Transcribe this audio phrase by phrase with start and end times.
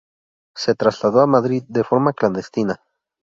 [0.57, 2.81] Se trasladó a Madrid de forma clandestina.